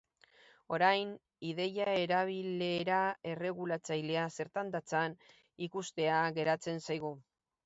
[0.75, 1.09] Orain
[1.49, 3.01] ideien erabilera
[3.33, 5.19] erregulatzailea zertan datzan
[5.69, 7.15] ikustea geratzen zaigu.